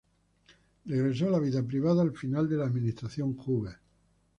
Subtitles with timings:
[0.85, 3.77] Regresó a la vida privada al final de la administración Hoover.